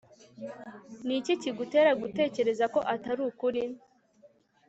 [1.05, 3.63] Ni iki kigutera gutekereza ko atari ukuri